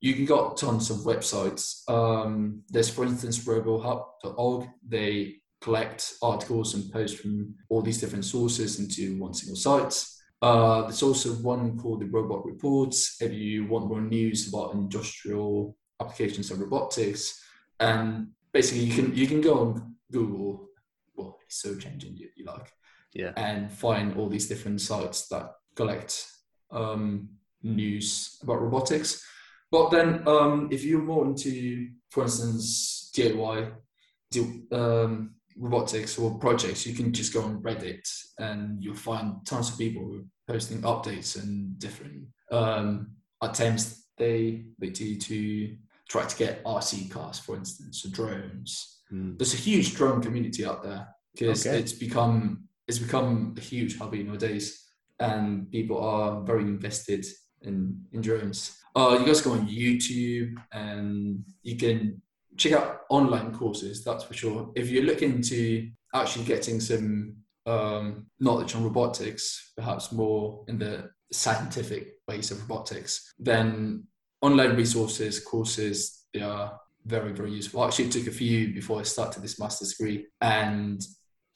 you 0.00 0.14
can 0.14 0.24
get 0.24 0.56
tons 0.56 0.90
of 0.90 0.98
websites. 0.98 1.88
Um, 1.88 2.62
there's, 2.68 2.88
for 2.88 3.04
instance, 3.04 3.38
robohub.org. 3.44 4.68
They 4.86 5.36
collect 5.60 6.14
articles 6.22 6.74
and 6.74 6.90
posts 6.90 7.20
from 7.20 7.54
all 7.68 7.82
these 7.82 8.00
different 8.00 8.24
sources 8.24 8.78
into 8.80 9.18
one 9.20 9.34
single 9.34 9.56
site. 9.56 10.04
Uh, 10.40 10.82
there's 10.82 11.02
also 11.02 11.34
one 11.34 11.76
called 11.78 12.00
the 12.00 12.06
Robot 12.06 12.46
Reports 12.46 13.20
if 13.20 13.30
you 13.32 13.66
want 13.66 13.88
more 13.88 14.00
news 14.00 14.48
about 14.48 14.72
industrial 14.72 15.76
applications 16.00 16.50
of 16.50 16.60
robotics. 16.60 17.38
And 17.78 18.28
basically, 18.52 18.84
you 18.84 18.94
can 18.94 19.14
you 19.14 19.26
can 19.26 19.42
go 19.42 19.58
on 19.60 19.96
Google, 20.10 20.68
well, 21.14 21.38
search 21.48 21.84
engine 21.84 22.16
you, 22.16 22.28
you 22.36 22.46
like, 22.46 22.72
Yeah. 23.12 23.32
and 23.36 23.70
find 23.70 24.16
all 24.16 24.30
these 24.30 24.48
different 24.48 24.80
sites 24.80 25.28
that 25.28 25.52
collect 25.76 26.26
um, 26.70 27.28
news 27.62 28.38
about 28.42 28.62
robotics. 28.62 29.22
But 29.70 29.90
then, 29.90 30.26
um, 30.26 30.68
if 30.70 30.84
you're 30.84 31.02
more 31.02 31.26
into, 31.26 31.88
for 32.10 32.24
instance, 32.24 33.10
DIY, 33.16 33.72
do, 34.30 34.62
um, 34.72 35.34
robotics 35.56 36.18
or 36.18 36.38
projects, 36.38 36.86
you 36.86 36.94
can 36.94 37.12
just 37.12 37.32
go 37.32 37.42
on 37.42 37.62
Reddit 37.62 38.08
and 38.38 38.82
you'll 38.82 38.94
find 38.94 39.44
tons 39.46 39.70
of 39.70 39.78
people 39.78 40.22
posting 40.48 40.82
updates 40.82 41.40
and 41.40 41.78
different 41.78 42.24
um, 42.50 43.12
attempts 43.42 44.08
they 44.18 44.64
they 44.78 44.88
do 44.90 45.16
to 45.16 45.76
try 46.08 46.24
to 46.24 46.36
get 46.36 46.62
RC 46.64 47.10
cars, 47.10 47.38
for 47.38 47.56
instance, 47.56 48.04
or 48.04 48.10
drones. 48.10 49.00
Mm. 49.12 49.38
There's 49.38 49.54
a 49.54 49.56
huge 49.56 49.94
drone 49.94 50.20
community 50.20 50.64
out 50.64 50.82
there 50.82 51.08
because 51.32 51.66
Okay. 51.66 51.78
it's 51.78 51.92
become 51.92 52.64
it's 52.88 52.98
become 52.98 53.54
a 53.56 53.60
huge 53.60 53.96
hobby 53.98 54.22
nowadays, 54.24 54.88
and 55.20 55.70
people 55.70 55.98
are 55.98 56.42
very 56.42 56.62
invested 56.64 57.24
in 57.62 58.04
in 58.12 58.20
drones. 58.20 58.76
Uh, 58.96 59.16
you 59.20 59.26
guys 59.26 59.40
go 59.40 59.52
on 59.52 59.68
YouTube 59.68 60.54
and 60.72 61.44
you 61.62 61.76
can 61.76 62.20
check 62.56 62.72
out 62.72 63.02
online 63.08 63.54
courses. 63.54 64.04
That's 64.04 64.24
for 64.24 64.34
sure. 64.34 64.70
If 64.74 64.90
you're 64.90 65.04
looking 65.04 65.42
to 65.42 65.88
actually 66.14 66.44
getting 66.44 66.80
some 66.80 67.36
um, 67.66 68.26
knowledge 68.40 68.74
on 68.74 68.84
robotics, 68.84 69.72
perhaps 69.76 70.12
more 70.12 70.64
in 70.68 70.78
the 70.78 71.10
scientific 71.32 72.14
ways 72.26 72.50
of 72.50 72.60
robotics, 72.62 73.32
then 73.38 74.04
online 74.42 74.76
resources, 74.76 75.40
courses, 75.40 76.26
they 76.32 76.42
are 76.42 76.78
very, 77.06 77.32
very 77.32 77.52
useful. 77.52 77.82
I 77.82 77.86
actually 77.86 78.10
took 78.10 78.26
a 78.26 78.32
few 78.32 78.74
before 78.74 79.00
I 79.00 79.04
started 79.04 79.42
this 79.42 79.58
master's 79.58 79.94
degree, 79.94 80.26
and 80.40 81.00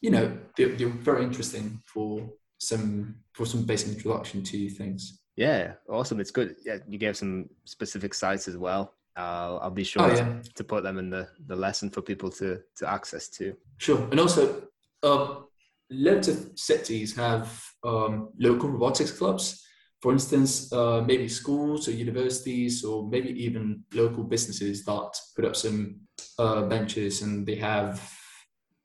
you 0.00 0.10
know 0.10 0.36
they're, 0.56 0.74
they're 0.74 0.88
very 0.88 1.24
interesting 1.24 1.80
for 1.86 2.28
some 2.58 3.16
for 3.32 3.46
some 3.46 3.64
basic 3.64 3.96
introduction 3.96 4.42
to 4.42 4.70
things. 4.70 5.20
Yeah, 5.36 5.74
awesome. 5.88 6.20
It's 6.20 6.30
good. 6.30 6.56
Yeah, 6.64 6.78
you 6.88 6.98
gave 6.98 7.16
some 7.16 7.48
specific 7.64 8.14
sites 8.14 8.46
as 8.48 8.56
well. 8.56 8.94
Uh, 9.16 9.58
I'll 9.60 9.70
be 9.70 9.84
sure 9.84 10.04
Oh 10.04 10.10
to, 10.10 10.16
yeah, 10.16 10.42
to 10.54 10.64
put 10.64 10.82
them 10.82 10.98
in 10.98 11.10
the, 11.10 11.28
the 11.46 11.56
lesson 11.56 11.90
for 11.90 12.02
people 12.02 12.30
to, 12.32 12.60
to 12.76 12.90
access 12.90 13.28
to. 13.30 13.56
sure. 13.78 14.08
And 14.10 14.20
also, 14.20 14.64
um, 15.02 15.46
loads 15.90 16.28
of 16.28 16.52
cities 16.56 17.14
have 17.16 17.62
um, 17.84 18.30
local 18.38 18.68
robotics 18.68 19.12
clubs. 19.12 19.64
For 20.02 20.12
instance, 20.12 20.72
uh, 20.72 21.02
maybe 21.06 21.28
schools 21.28 21.88
or 21.88 21.92
universities, 21.92 22.84
or 22.84 23.08
maybe 23.08 23.30
even 23.42 23.84
local 23.92 24.24
businesses 24.24 24.84
that 24.84 25.16
put 25.34 25.44
up 25.44 25.56
some 25.56 26.00
uh, 26.38 26.62
benches 26.62 27.22
and 27.22 27.46
they 27.46 27.56
have 27.56 28.12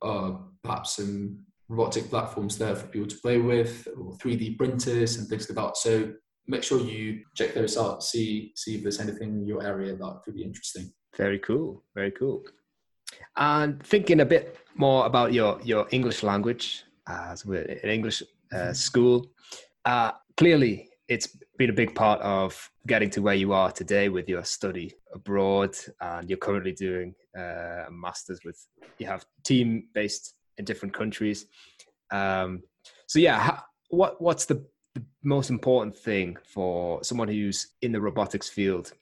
uh, 0.01 0.32
perhaps 0.63 0.96
some 0.96 1.39
robotic 1.68 2.10
platforms 2.10 2.58
there 2.58 2.75
for 2.75 2.88
people 2.88 3.08
to 3.08 3.18
play 3.18 3.38
with, 3.38 3.88
or 3.98 4.13
3D 4.18 4.58
printers 4.58 5.18
and 5.18 5.27
things 5.27 5.50
like 5.50 5.58
that. 5.58 5.77
So 5.77 6.13
make 6.50 6.63
sure 6.63 6.82
you 6.82 7.24
check 7.36 7.53
those 7.53 7.77
out, 7.77 8.03
see 8.03 8.51
see 8.56 8.75
if 8.75 8.82
there's 8.84 9.00
anything 9.00 9.29
in 9.29 9.46
your 9.46 9.63
area 9.63 9.96
that 9.96 10.22
could 10.24 10.36
be 10.36 10.44
interesting. 10.44 10.91
Very 11.15 11.39
cool. 11.39 11.84
Very 11.96 12.12
cool. 12.12 12.44
And 13.38 13.82
thinking 13.84 14.22
a 14.22 14.25
bit 14.25 14.58
more 14.75 15.06
about 15.06 15.34
your, 15.34 15.60
your 15.63 15.88
English 15.91 16.24
language, 16.24 16.84
as 17.08 17.46
we're 17.46 17.63
in 17.84 17.89
English 17.89 18.24
uh, 18.53 18.74
school, 18.74 19.27
uh, 19.86 20.12
clearly 20.38 20.89
it's 21.08 21.38
been 21.58 21.70
a 21.70 21.74
big 21.74 21.96
part 21.96 22.22
of 22.22 22.70
getting 22.88 23.10
to 23.12 23.22
where 23.22 23.36
you 23.36 23.51
are 23.51 23.72
today 23.72 24.10
with 24.10 24.29
your 24.29 24.44
study 24.44 24.94
abroad, 25.13 25.75
and 26.01 26.29
you're 26.29 26.38
currently 26.38 26.72
doing 26.72 27.15
uh, 27.38 27.86
a 27.88 27.91
master's 27.91 28.39
with 28.46 28.60
you 29.00 29.08
have 29.08 29.25
team 29.44 29.88
based 29.94 30.36
in 30.58 30.65
different 30.65 30.94
countries. 30.94 31.46
Um, 32.12 32.63
so 33.08 33.20
yeah, 33.20 33.39
how, 33.39 33.63
what 33.89 34.22
what's 34.22 34.46
the, 34.46 34.65
the 34.96 35.03
most 35.24 35.50
important 35.50 35.96
thing 35.96 36.38
for 36.43 37.03
someone 37.03 37.27
who's 37.27 37.74
in 37.81 37.91
the 37.91 38.01
robotics 38.01 38.50
field 38.50 38.93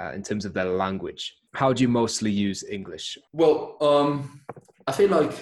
uh, 0.00 0.12
in 0.12 0.22
terms 0.22 0.44
of 0.44 0.54
their 0.54 0.66
language? 0.66 1.36
How 1.54 1.72
do 1.72 1.82
you 1.82 1.88
mostly 1.88 2.30
use 2.30 2.64
English? 2.64 3.18
Well, 3.32 3.76
um, 3.80 4.40
I 4.86 4.92
feel 4.92 5.10
like 5.10 5.32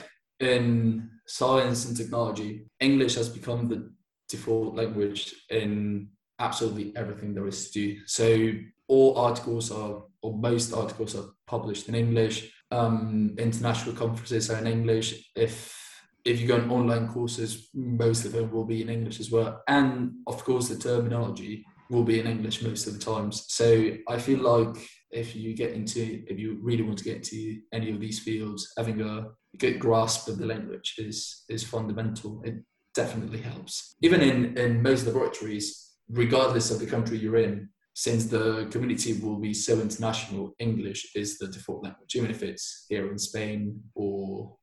in 0.41 1.11
science 1.27 1.87
and 1.87 1.97
technology, 1.97 2.67
English 2.81 3.15
has 3.15 3.29
become 3.29 3.69
the 3.69 3.93
default 4.29 4.75
language 4.75 5.35
in 5.51 6.09
absolutely 6.39 6.93
everything 6.97 7.35
there 7.35 7.47
is 7.47 7.71
to 7.71 7.73
do. 7.73 8.01
So 8.07 8.53
all 8.89 9.19
articles 9.19 9.71
are, 9.71 10.03
or 10.23 10.37
most 10.37 10.73
articles 10.73 11.15
are 11.15 11.27
published 11.47 11.89
in 11.89 11.95
English. 11.95 12.51
Um, 12.71 13.35
international 13.39 13.95
conferences 13.95 14.51
are 14.51 14.59
in 14.59 14.67
English. 14.67 15.31
If 15.37 15.80
if 16.25 16.41
you 16.41 16.49
go 16.49 16.57
on 16.57 16.71
online 16.71 17.09
courses, 17.09 17.69
most 17.75 18.25
of 18.25 18.33
them 18.33 18.51
will 18.51 18.65
be 18.65 18.83
in 18.83 18.89
English 18.89 19.21
as 19.21 19.31
well. 19.31 19.63
And 19.69 20.13
of 20.27 20.45
course, 20.45 20.69
the 20.69 20.77
terminology 20.77 21.65
will 21.91 22.05
be 22.05 22.21
in 22.21 22.27
English 22.27 22.63
most 22.63 22.87
of 22.87 22.93
the 22.93 22.99
times. 22.99 23.45
So 23.49 23.97
I 24.09 24.19
feel 24.19 24.41
like 24.41 24.89
if 25.11 25.35
you 25.35 25.55
get 25.55 25.73
into, 25.73 26.23
if 26.29 26.39
you 26.39 26.59
really 26.63 26.83
want 26.83 26.99
to 26.99 27.05
get 27.05 27.17
into 27.17 27.61
any 27.73 27.91
of 27.91 28.01
these 28.01 28.21
fields, 28.21 28.73
having 28.77 29.01
a 29.01 29.27
good 29.59 29.81
grasp 29.81 30.29
of 30.29 30.39
the 30.39 30.47
language 30.47 30.95
is 30.99 31.45
is 31.49 31.65
fundamental. 31.65 32.43
It 32.45 32.63
definitely 32.95 33.41
helps. 33.41 33.95
Even 34.03 34.21
in 34.21 34.57
in 34.57 34.83
most 34.83 35.07
laboratories, 35.07 35.91
regardless 36.09 36.71
of 36.71 36.79
the 36.79 36.87
country 36.87 37.19
you're 37.19 37.39
in, 37.39 37.69
since 37.95 38.27
the 38.27 38.69
community 38.71 39.15
will 39.15 39.39
be 39.39 39.53
so 39.53 39.81
international, 39.81 40.55
English 40.59 41.11
is 41.15 41.39
the 41.39 41.49
default 41.49 41.83
language, 41.85 42.15
even 42.15 42.31
if 42.31 42.43
it's 42.43 42.87
here 42.89 43.11
in 43.11 43.19
Spain 43.19 43.83
or 43.95 44.57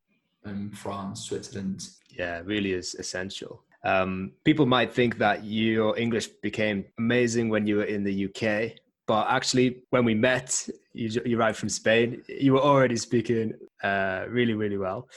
um, 0.48 0.72
France, 0.72 1.22
Switzerland. 1.25 1.89
Yeah, 2.10 2.42
really 2.46 2.74
is 2.74 2.96
essential. 2.96 3.63
Um, 3.84 4.32
people 4.44 4.66
might 4.66 4.94
think 4.94 5.18
that 5.20 5.44
your 5.44 5.98
English 5.98 6.27
became 6.42 6.86
amazing 6.98 7.50
when 7.50 7.68
you 7.68 7.77
were 7.77 7.86
in 7.86 8.04
the 8.04 8.25
UK, 8.25 8.77
but 9.08 9.27
actually, 9.30 9.84
when 9.92 10.04
we 10.04 10.13
met, 10.13 10.68
you, 10.94 11.22
you 11.25 11.39
arrived 11.39 11.58
from 11.58 11.70
Spain, 11.70 12.22
you 12.27 12.54
were 12.54 12.60
already 12.60 12.98
speaking 12.98 13.54
uh, 13.82 14.25
really, 14.27 14.54
really 14.54 14.77
well. 14.77 15.08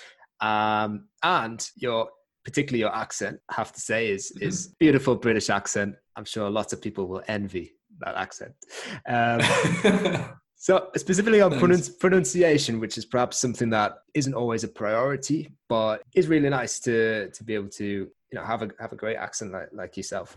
Um, 0.41 1.09
and 1.23 1.69
your 1.77 2.09
particularly 2.45 2.81
your 2.81 2.95
accent, 2.95 3.41
I 3.49 3.55
have 3.55 3.73
to 3.73 3.81
say, 3.81 4.11
is 4.11 4.31
is 4.41 4.69
beautiful 4.79 5.17
British 5.17 5.51
accent. 5.51 5.97
I'm 6.17 6.25
sure 6.25 6.49
lots 6.49 6.73
of 6.73 6.81
people 6.81 7.09
will 7.09 7.23
envy 7.27 7.73
that 7.99 8.15
accent. 8.15 8.55
Um, 9.09 9.41
so 10.63 10.89
specifically 10.95 11.41
on 11.41 11.53
pronunci- 11.53 11.99
pronunciation, 11.99 12.81
which 12.81 12.99
is 12.99 13.07
perhaps 13.07 13.39
something 13.39 13.71
that 13.71 13.95
isn't 14.13 14.35
always 14.35 14.63
a 14.63 14.69
priority, 14.69 15.49
but 15.71 16.03
is 16.15 16.29
really 16.29 16.51
nice 16.51 16.79
to 16.81 17.31
to 17.31 17.43
be 17.43 17.55
able 17.55 17.71
to 17.71 17.85
you 17.85 18.35
know 18.35 18.45
have 18.45 18.61
a 18.61 18.69
have 18.79 18.93
a 18.93 18.97
great 18.97 19.17
accent 19.17 19.53
like, 19.53 19.69
like 19.73 19.97
yourself. 19.97 20.37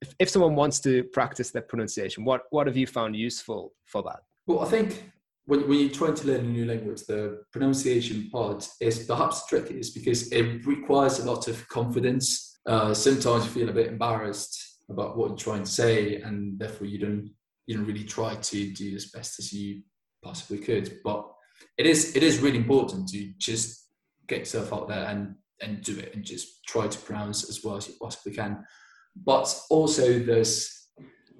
If, 0.00 0.14
if 0.20 0.28
someone 0.28 0.54
wants 0.54 0.78
to 0.80 1.02
practice 1.02 1.50
their 1.50 1.62
pronunciation, 1.62 2.24
what 2.24 2.42
what 2.50 2.68
have 2.68 2.76
you 2.76 2.86
found 2.86 3.16
useful 3.16 3.72
for 3.84 4.04
that? 4.04 4.20
Well, 4.46 4.60
I 4.60 4.66
think 4.66 5.10
when, 5.46 5.68
when 5.68 5.80
you're 5.80 5.90
trying 5.90 6.14
to 6.14 6.26
learn 6.28 6.44
a 6.44 6.48
new 6.48 6.64
language, 6.64 7.02
the 7.08 7.42
pronunciation 7.50 8.30
part 8.30 8.68
is 8.80 9.06
perhaps 9.06 9.44
trickiest 9.46 9.92
because 9.92 10.30
it 10.30 10.64
requires 10.64 11.18
a 11.18 11.24
lot 11.28 11.48
of 11.48 11.68
confidence. 11.68 12.60
Uh, 12.64 12.94
sometimes 12.94 13.44
you 13.44 13.50
feel 13.50 13.70
a 13.70 13.72
bit 13.72 13.88
embarrassed 13.88 14.84
about 14.88 15.16
what 15.16 15.30
you're 15.30 15.36
trying 15.36 15.64
to 15.64 15.70
say, 15.70 16.22
and 16.22 16.60
therefore 16.60 16.86
you 16.86 16.98
don't 16.98 17.32
you 17.66 17.76
don't 17.76 17.86
really 17.86 18.04
try 18.04 18.34
to 18.34 18.72
do 18.72 18.94
as 18.94 19.06
best 19.06 19.38
as 19.38 19.52
you 19.52 19.82
possibly 20.22 20.58
could. 20.58 20.98
But 21.04 21.28
it 21.78 21.86
is 21.86 22.16
it 22.16 22.22
is 22.22 22.40
really 22.40 22.58
important 22.58 23.08
to 23.08 23.32
just 23.38 23.88
get 24.26 24.40
yourself 24.40 24.72
out 24.72 24.88
there 24.88 25.06
and 25.06 25.34
and 25.60 25.82
do 25.82 25.98
it 25.98 26.14
and 26.14 26.24
just 26.24 26.64
try 26.66 26.88
to 26.88 26.98
pronounce 26.98 27.48
as 27.48 27.62
well 27.62 27.76
as 27.76 27.88
you 27.88 27.94
possibly 28.00 28.34
can. 28.34 28.64
But 29.16 29.54
also 29.70 30.18
there's 30.18 30.88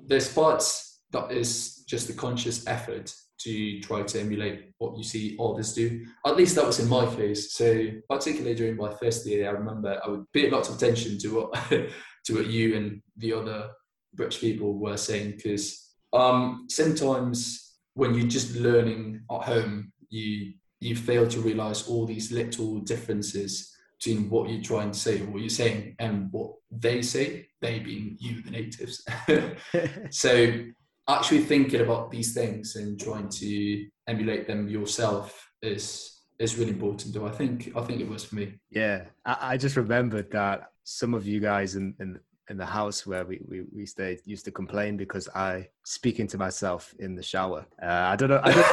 there's 0.06 0.32
parts 0.32 1.00
that 1.12 1.30
is 1.30 1.84
just 1.86 2.10
a 2.10 2.14
conscious 2.14 2.66
effort 2.66 3.12
to 3.40 3.80
try 3.80 4.02
to 4.02 4.20
emulate 4.20 4.70
what 4.78 4.96
you 4.96 5.02
see 5.02 5.36
others 5.40 5.74
do. 5.74 6.04
At 6.24 6.36
least 6.36 6.54
that 6.54 6.66
was 6.66 6.78
in 6.78 6.88
my 6.88 7.12
case. 7.14 7.54
So 7.54 7.88
particularly 8.08 8.54
during 8.54 8.76
my 8.76 8.94
first 8.94 9.26
year, 9.26 9.48
I 9.48 9.52
remember 9.52 10.00
I 10.04 10.08
would 10.08 10.30
pay 10.32 10.48
lots 10.48 10.68
of 10.68 10.76
attention 10.76 11.18
to 11.18 11.28
what 11.28 11.52
to 12.24 12.34
what 12.34 12.46
you 12.46 12.76
and 12.76 13.02
the 13.16 13.32
other 13.32 13.70
British 14.14 14.40
people 14.40 14.78
were 14.78 14.96
saying 14.96 15.32
because 15.32 15.81
um, 16.12 16.66
sometimes 16.68 17.76
when 17.94 18.14
you're 18.14 18.28
just 18.28 18.54
learning 18.56 19.22
at 19.30 19.42
home, 19.42 19.92
you 20.08 20.54
you 20.80 20.96
fail 20.96 21.28
to 21.28 21.40
realize 21.40 21.86
all 21.86 22.06
these 22.06 22.32
little 22.32 22.80
differences 22.80 23.72
between 23.98 24.28
what 24.28 24.50
you're 24.50 24.62
trying 24.62 24.90
to 24.90 24.98
say, 24.98 25.20
what 25.20 25.40
you're 25.40 25.48
saying, 25.48 25.94
and 26.00 26.28
what 26.32 26.50
they 26.72 27.02
say. 27.02 27.46
They 27.60 27.78
being 27.78 28.16
you, 28.18 28.42
the 28.42 28.50
natives. 28.50 29.04
so 30.10 30.64
actually 31.08 31.42
thinking 31.42 31.80
about 31.80 32.10
these 32.10 32.34
things 32.34 32.76
and 32.76 33.00
trying 33.00 33.28
to 33.28 33.86
emulate 34.08 34.46
them 34.46 34.68
yourself 34.68 35.48
is 35.62 36.22
is 36.38 36.58
really 36.58 36.72
important. 36.72 37.14
Though 37.14 37.26
I 37.26 37.30
think 37.30 37.72
I 37.76 37.82
think 37.82 38.00
it 38.00 38.08
was 38.08 38.24
for 38.24 38.36
me. 38.36 38.54
Yeah, 38.70 39.04
I, 39.24 39.36
I 39.40 39.56
just 39.56 39.76
remembered 39.76 40.30
that 40.32 40.70
some 40.84 41.14
of 41.14 41.26
you 41.26 41.38
guys 41.38 41.76
in, 41.76 41.94
in 42.00 42.18
in 42.48 42.56
the 42.56 42.66
house 42.66 43.06
where 43.06 43.24
we, 43.24 43.40
we, 43.48 43.62
we 43.74 43.86
stayed 43.86 44.20
used 44.24 44.44
to 44.44 44.50
complain 44.50 44.96
because 44.96 45.28
I 45.34 45.68
speaking 45.84 46.26
to 46.28 46.38
myself 46.38 46.94
in 46.98 47.14
the 47.14 47.22
shower. 47.22 47.66
Uh, 47.82 47.86
I 47.86 48.16
don't 48.16 48.30
know. 48.30 48.40
I 48.42 48.52
don't, 48.52 48.66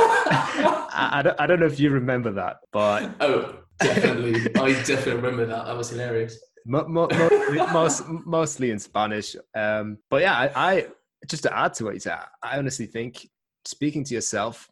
I, 0.92 1.10
I, 1.12 1.22
don't, 1.22 1.42
I 1.42 1.48
don't 1.48 1.60
know 1.60 1.66
if 1.66 1.80
you 1.80 1.92
remember 1.92 2.32
that, 2.34 2.58
but 2.72 3.12
oh, 3.22 3.56
definitely. 3.80 4.36
I 4.56 4.74
definitely 4.84 5.14
remember 5.14 5.46
that. 5.46 5.66
That 5.66 5.78
was 5.78 5.90
hilarious. 5.90 6.40
Mo- 6.66 6.88
mo- 6.88 7.08
mostly, 7.12 7.58
most, 7.72 8.08
mostly 8.08 8.72
in 8.72 8.80
Spanish. 8.80 9.36
Um, 9.56 9.98
but 10.10 10.22
yeah, 10.22 10.38
I, 10.38 10.72
I 10.74 10.88
just 11.28 11.44
to 11.44 11.58
add 11.58 11.74
to 11.76 11.86
what 11.86 11.94
you 11.94 12.00
said, 12.00 12.18
I 12.42 12.58
honestly 12.58 12.86
think 12.86 13.28
speaking 13.66 14.04
to 14.06 14.14
yourself 14.14 14.70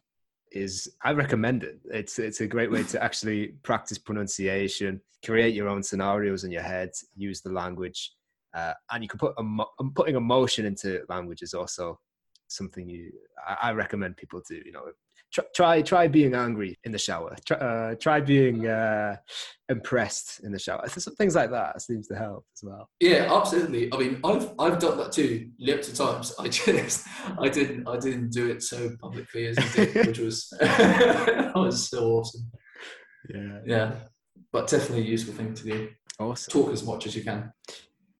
is 0.52 0.90
I 1.02 1.12
recommend 1.12 1.62
it. 1.62 1.78
It's 1.90 2.18
it's 2.18 2.40
a 2.40 2.46
great 2.46 2.70
way 2.70 2.82
to 2.84 3.02
actually 3.02 3.48
practice 3.62 3.98
pronunciation, 3.98 5.00
create 5.24 5.54
your 5.54 5.68
own 5.68 5.82
scenarios 5.82 6.44
in 6.44 6.50
your 6.50 6.62
head, 6.62 6.90
use 7.16 7.42
the 7.42 7.52
language, 7.52 8.12
uh, 8.54 8.74
and 8.90 9.02
you 9.02 9.08
can 9.08 9.18
put 9.18 9.34
emo- 9.38 9.70
putting 9.94 10.16
emotion 10.16 10.66
into 10.66 11.02
language 11.08 11.42
is 11.42 11.54
also 11.54 11.98
something 12.48 12.88
you 12.88 13.12
I, 13.46 13.68
I 13.68 13.72
recommend 13.72 14.16
people 14.16 14.42
do. 14.48 14.60
You 14.64 14.72
know, 14.72 14.84
try 15.32 15.44
try, 15.54 15.82
try 15.82 16.08
being 16.08 16.34
angry 16.34 16.78
in 16.84 16.92
the 16.92 16.98
shower. 16.98 17.36
Try, 17.46 17.56
uh, 17.56 17.94
try 17.96 18.20
being 18.20 18.66
uh, 18.66 19.16
impressed 19.68 20.40
in 20.42 20.52
the 20.52 20.58
shower. 20.58 20.86
Things 20.88 21.34
like 21.34 21.50
that 21.50 21.80
seems 21.82 22.08
to 22.08 22.16
help 22.16 22.44
as 22.56 22.62
well. 22.62 22.88
Yeah, 23.00 23.32
absolutely. 23.34 23.92
I 23.92 23.98
mean, 23.98 24.20
I've 24.24 24.50
I've 24.58 24.78
done 24.78 24.98
that 24.98 25.12
too, 25.12 25.50
lots 25.58 25.88
of 25.88 25.94
times. 25.94 26.34
I 26.38 26.48
just 26.48 27.06
I 27.38 27.48
didn't 27.48 27.86
I 27.86 27.98
didn't 27.98 28.30
do 28.30 28.50
it 28.50 28.62
so 28.62 28.90
publicly 29.00 29.46
as 29.46 29.58
you 29.58 29.84
did, 29.84 30.06
which 30.06 30.18
was 30.18 30.48
that 30.60 31.52
was 31.54 31.88
so 31.88 32.04
awesome. 32.12 32.50
Yeah, 33.28 33.58
yeah, 33.66 33.94
but 34.52 34.68
definitely 34.68 35.04
a 35.04 35.10
useful 35.10 35.34
thing 35.34 35.54
to 35.54 35.64
do. 35.64 35.88
Awesome. 36.18 36.50
Talk 36.50 36.72
as 36.72 36.82
much 36.82 37.06
as 37.06 37.14
you 37.14 37.22
can. 37.22 37.52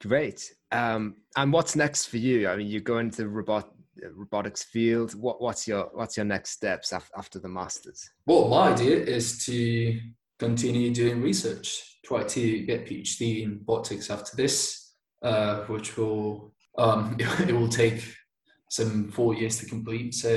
Great. 0.00 0.52
Um, 0.70 1.16
and 1.36 1.52
what's 1.52 1.74
next 1.74 2.06
for 2.06 2.18
you? 2.18 2.48
I 2.48 2.56
mean, 2.56 2.68
you're 2.68 2.80
going 2.80 3.10
to 3.12 3.28
robot 3.28 3.72
robotics 4.14 4.62
field. 4.62 5.14
What, 5.14 5.40
what's 5.40 5.66
your 5.66 5.90
what's 5.92 6.16
your 6.16 6.26
next 6.26 6.50
steps 6.50 6.92
after 6.92 7.38
the 7.38 7.48
masters? 7.48 8.08
Well, 8.26 8.48
my 8.48 8.72
idea 8.72 8.96
is 8.96 9.44
to 9.46 9.98
continue 10.38 10.94
doing 10.94 11.22
research. 11.22 11.98
Try 12.04 12.22
to 12.22 12.64
get 12.64 12.86
PhD 12.86 13.42
in 13.42 13.58
robotics 13.58 14.10
after 14.10 14.36
this, 14.36 14.94
uh, 15.22 15.62
which 15.64 15.96
will 15.96 16.52
um, 16.76 17.16
it 17.40 17.52
will 17.52 17.68
take 17.68 18.14
some 18.70 19.08
four 19.08 19.34
years 19.34 19.58
to 19.58 19.66
complete. 19.66 20.14
So 20.14 20.36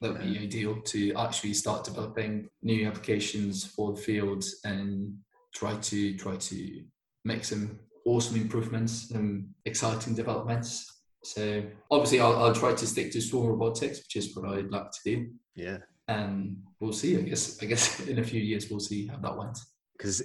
that 0.00 0.12
would 0.12 0.22
be 0.22 0.38
ideal 0.38 0.80
to 0.82 1.14
actually 1.14 1.54
start 1.54 1.84
developing 1.84 2.48
new 2.62 2.86
applications 2.86 3.64
for 3.64 3.94
the 3.94 4.00
field 4.00 4.44
and 4.64 5.16
try 5.54 5.74
to 5.74 6.16
try 6.16 6.36
to 6.36 6.84
make 7.24 7.44
some 7.44 7.78
awesome 8.08 8.36
improvements 8.36 9.10
and 9.10 9.48
exciting 9.64 10.14
developments 10.14 10.98
so 11.22 11.62
obviously, 11.90 12.20
I'll, 12.20 12.36
I'll 12.36 12.54
try 12.54 12.74
to 12.74 12.86
stick 12.86 13.12
to 13.12 13.20
swarm 13.20 13.48
robotics, 13.48 13.98
which 13.98 14.16
is 14.16 14.34
what 14.36 14.50
I'd 14.50 14.70
like 14.70 14.90
to 14.90 14.98
do. 15.04 15.30
Yeah, 15.54 15.78
and 16.06 16.62
we'll 16.80 16.92
see. 16.92 17.18
I 17.18 17.22
guess. 17.22 17.62
I 17.62 17.66
guess 17.66 18.00
in 18.08 18.18
a 18.18 18.24
few 18.24 18.40
years 18.40 18.70
we'll 18.70 18.80
see 18.80 19.06
how 19.06 19.16
that 19.18 19.36
went. 19.36 19.58
Because 19.96 20.22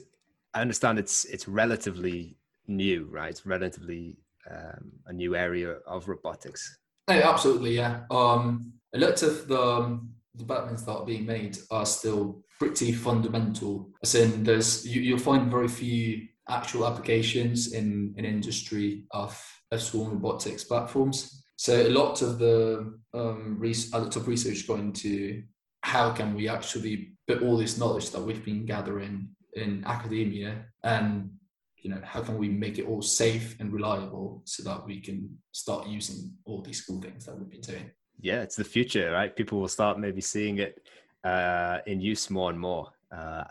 I 0.53 0.61
understand 0.61 0.99
it's 0.99 1.25
it's 1.25 1.47
relatively 1.47 2.37
new, 2.67 3.07
right? 3.11 3.31
It's 3.31 3.45
relatively 3.45 4.17
um, 4.49 4.91
a 5.07 5.13
new 5.13 5.35
area 5.35 5.77
of 5.87 6.07
robotics. 6.07 6.77
Yeah, 7.09 7.29
absolutely, 7.29 7.75
yeah. 7.75 8.01
Um, 8.11 8.73
a 8.93 8.99
lot 8.99 9.21
of 9.23 9.47
the 9.47 9.61
um, 9.61 10.13
developments 10.37 10.83
that 10.83 10.93
are 10.93 11.05
being 11.05 11.25
made 11.25 11.57
are 11.71 11.85
still 11.85 12.43
pretty 12.59 12.91
fundamental. 12.93 13.89
As 14.01 14.15
in, 14.15 14.43
there's 14.43 14.85
you, 14.85 15.01
you'll 15.01 15.17
find 15.17 15.51
very 15.51 15.67
few 15.67 16.27
actual 16.49 16.85
applications 16.85 17.73
in 17.73 18.13
an 18.17 18.25
industry 18.25 19.05
of 19.11 19.41
of 19.71 19.81
swarm 19.81 20.11
robotics 20.11 20.63
platforms. 20.63 21.45
So 21.55 21.87
a 21.87 21.89
lot 21.89 22.21
of 22.21 22.39
the 22.39 22.93
um, 23.13 23.61
a 23.93 23.99
lot 23.99 24.15
of 24.15 24.27
research 24.27 24.67
going 24.67 24.87
into 24.87 25.43
how 25.81 26.11
can 26.11 26.33
we 26.33 26.47
actually 26.47 27.13
put 27.27 27.41
all 27.41 27.57
this 27.57 27.77
knowledge 27.77 28.11
that 28.11 28.21
we've 28.21 28.43
been 28.43 28.65
gathering 28.65 29.29
in 29.53 29.83
academia 29.85 30.65
and 30.83 31.29
you 31.77 31.89
know 31.89 32.01
how 32.03 32.21
can 32.21 32.37
we 32.37 32.49
make 32.49 32.79
it 32.79 32.87
all 32.87 33.01
safe 33.01 33.55
and 33.59 33.71
reliable 33.71 34.41
so 34.45 34.63
that 34.63 34.85
we 34.85 34.99
can 34.99 35.37
start 35.51 35.87
using 35.87 36.33
all 36.45 36.61
these 36.61 36.81
cool 36.81 37.01
things 37.01 37.25
that 37.25 37.37
we've 37.37 37.49
been 37.49 37.61
doing? 37.61 37.91
Yeah 38.19 38.41
it's 38.41 38.55
the 38.55 38.63
future 38.63 39.11
right? 39.11 39.35
People 39.35 39.59
will 39.59 39.67
start 39.67 39.99
maybe 39.99 40.21
seeing 40.21 40.59
it 40.59 40.81
uh, 41.23 41.79
in 41.85 42.01
use 42.01 42.29
more 42.29 42.49
and 42.49 42.59
more. 42.59 42.91
Uh, 43.11 43.43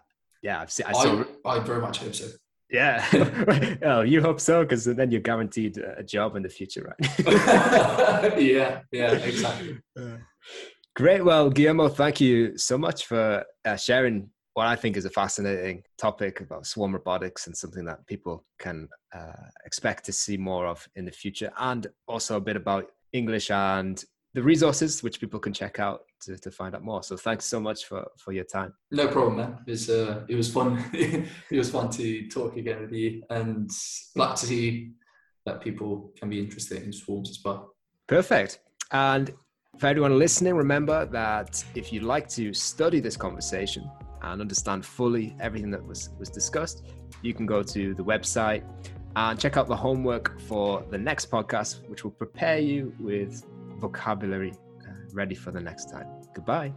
yeah 0.42 0.60
i've 0.60 0.70
seen 0.70 0.86
I, 0.86 0.92
saw... 0.92 1.24
I, 1.46 1.56
I 1.56 1.58
very 1.60 1.80
much 1.80 1.98
hope 1.98 2.14
so 2.14 2.26
yeah. 2.72 3.76
oh, 3.82 4.00
you 4.00 4.22
hope 4.22 4.40
so, 4.40 4.62
because 4.62 4.84
then 4.84 5.10
you're 5.10 5.20
guaranteed 5.20 5.78
a 5.78 6.02
job 6.02 6.36
in 6.36 6.42
the 6.42 6.48
future, 6.48 6.94
right? 6.98 8.38
yeah, 8.40 8.80
yeah, 8.90 9.12
exactly. 9.12 9.78
Uh, 9.98 10.16
great. 10.96 11.24
Well, 11.24 11.50
Guillermo, 11.50 11.88
thank 11.88 12.20
you 12.20 12.56
so 12.56 12.78
much 12.78 13.06
for 13.06 13.44
uh, 13.64 13.76
sharing 13.76 14.30
what 14.54 14.66
I 14.66 14.76
think 14.76 14.96
is 14.96 15.04
a 15.04 15.10
fascinating 15.10 15.82
topic 15.98 16.40
about 16.40 16.66
swarm 16.66 16.94
robotics 16.94 17.46
and 17.46 17.56
something 17.56 17.84
that 17.84 18.06
people 18.06 18.44
can 18.58 18.88
uh, 19.14 19.48
expect 19.64 20.04
to 20.06 20.12
see 20.12 20.36
more 20.36 20.66
of 20.66 20.88
in 20.96 21.04
the 21.04 21.12
future, 21.12 21.52
and 21.58 21.86
also 22.08 22.38
a 22.38 22.40
bit 22.40 22.56
about 22.56 22.86
English 23.12 23.50
and 23.50 24.02
the 24.34 24.42
resources 24.42 25.02
which 25.02 25.20
people 25.20 25.38
can 25.38 25.52
check 25.52 25.78
out 25.78 26.02
to, 26.22 26.38
to 26.38 26.50
find 26.50 26.74
out 26.74 26.82
more. 26.82 27.02
So 27.02 27.16
thanks 27.16 27.44
so 27.44 27.60
much 27.60 27.84
for, 27.84 28.06
for 28.16 28.32
your 28.32 28.44
time. 28.44 28.72
No 28.90 29.08
problem, 29.08 29.36
man. 29.36 29.58
It 29.66 29.70
was, 29.70 29.90
uh, 29.90 30.24
it 30.28 30.34
was 30.34 30.50
fun. 30.50 30.82
it 30.94 31.28
was 31.58 31.70
fun 31.70 31.90
to 31.90 32.28
talk 32.28 32.56
again 32.56 32.80
with 32.80 32.92
you 32.92 33.22
and 33.30 33.70
glad 34.14 34.36
to 34.36 34.46
see 34.46 34.92
that 35.44 35.60
people 35.60 36.12
can 36.16 36.30
be 36.30 36.38
interested 36.38 36.82
in 36.82 36.92
swarms 36.92 37.28
as 37.28 37.40
well. 37.44 37.74
Perfect. 38.06 38.60
And 38.90 39.32
for 39.78 39.86
everyone 39.86 40.18
listening, 40.18 40.54
remember 40.54 41.06
that 41.06 41.62
if 41.74 41.92
you'd 41.92 42.02
like 42.02 42.28
to 42.30 42.54
study 42.54 43.00
this 43.00 43.16
conversation 43.16 43.90
and 44.22 44.40
understand 44.40 44.84
fully 44.86 45.36
everything 45.40 45.70
that 45.72 45.84
was, 45.84 46.10
was 46.18 46.30
discussed, 46.30 46.84
you 47.22 47.34
can 47.34 47.44
go 47.44 47.62
to 47.62 47.94
the 47.94 48.04
website 48.04 48.62
and 49.16 49.38
check 49.38 49.56
out 49.56 49.68
the 49.68 49.76
homework 49.76 50.40
for 50.42 50.84
the 50.90 50.96
next 50.96 51.30
podcast, 51.30 51.86
which 51.88 52.04
will 52.04 52.12
prepare 52.12 52.58
you 52.58 52.94
with 52.98 53.44
vocabulary 53.82 54.52
uh, 54.86 54.92
ready 55.12 55.34
for 55.34 55.50
the 55.50 55.60
next 55.60 55.90
time. 55.90 56.06
Goodbye. 56.34 56.72